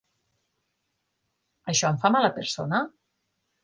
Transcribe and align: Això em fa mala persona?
Això 1.75 1.93
em 1.95 2.03
fa 2.07 2.15
mala 2.19 2.35
persona? 2.43 2.85